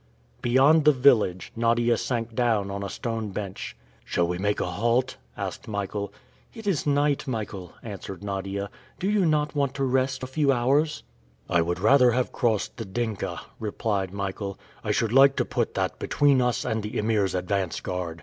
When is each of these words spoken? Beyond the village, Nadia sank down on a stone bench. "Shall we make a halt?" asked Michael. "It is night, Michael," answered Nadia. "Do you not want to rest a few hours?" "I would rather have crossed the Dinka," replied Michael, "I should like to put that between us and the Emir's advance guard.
Beyond 0.41 0.85
the 0.85 0.91
village, 0.91 1.51
Nadia 1.55 1.95
sank 1.95 2.33
down 2.33 2.71
on 2.71 2.81
a 2.81 2.89
stone 2.89 3.29
bench. 3.29 3.77
"Shall 4.03 4.27
we 4.27 4.39
make 4.39 4.59
a 4.59 4.65
halt?" 4.65 5.17
asked 5.37 5.67
Michael. 5.67 6.11
"It 6.55 6.65
is 6.65 6.87
night, 6.87 7.27
Michael," 7.27 7.73
answered 7.83 8.23
Nadia. 8.23 8.71
"Do 8.97 9.07
you 9.07 9.27
not 9.27 9.53
want 9.53 9.75
to 9.75 9.83
rest 9.83 10.23
a 10.23 10.25
few 10.25 10.51
hours?" 10.51 11.03
"I 11.47 11.61
would 11.61 11.79
rather 11.79 12.09
have 12.13 12.31
crossed 12.31 12.77
the 12.77 12.85
Dinka," 12.85 13.41
replied 13.59 14.11
Michael, 14.11 14.57
"I 14.83 14.89
should 14.89 15.13
like 15.13 15.35
to 15.35 15.45
put 15.45 15.75
that 15.75 15.99
between 15.99 16.41
us 16.41 16.65
and 16.65 16.81
the 16.81 16.97
Emir's 16.97 17.35
advance 17.35 17.79
guard. 17.79 18.19